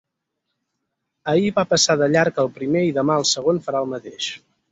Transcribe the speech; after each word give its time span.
Ahir 1.33 1.51
va 1.59 1.65
passar 1.75 1.97
de 2.01 2.09
llarg 2.15 2.41
el 2.45 2.51
primer 2.57 2.83
i 2.87 2.97
demà 2.97 3.21
el 3.23 3.29
segon 3.35 3.63
farà 3.67 3.85
el 3.87 3.93
mateix. 3.95 4.31